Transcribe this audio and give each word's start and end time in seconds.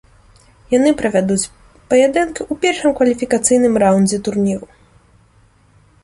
Яны 0.77 0.91
правядуць 1.01 1.49
паядынкі 1.91 2.41
ў 2.43 2.53
першым 2.63 2.91
кваліфікацыйным 3.01 3.73
раундзе 3.83 4.17
турніру. 4.29 4.67